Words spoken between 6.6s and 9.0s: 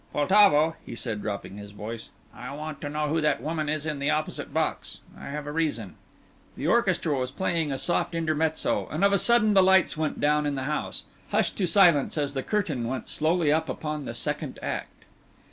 orchestra was playing a soft intermezzo,